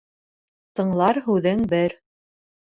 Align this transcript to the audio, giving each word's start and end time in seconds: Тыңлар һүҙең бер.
Тыңлар 0.79 1.19
һүҙең 1.27 1.63
бер. 1.75 1.97